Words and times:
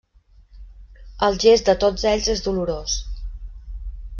El 1.27 1.37
gest 1.43 1.69
de 1.69 1.75
tots 1.83 2.07
ells 2.13 2.33
és 2.35 2.41
dolorós. 2.47 2.97